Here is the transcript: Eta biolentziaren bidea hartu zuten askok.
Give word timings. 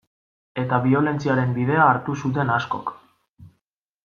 Eta 0.61 0.79
biolentziaren 0.85 1.53
bidea 1.59 1.85
hartu 1.91 2.17
zuten 2.25 2.53
askok. 2.55 2.91